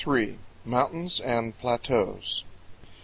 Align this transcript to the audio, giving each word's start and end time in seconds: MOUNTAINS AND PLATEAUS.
MOUNTAINS 0.65 1.19
AND 1.19 1.59
PLATEAUS. 1.59 2.43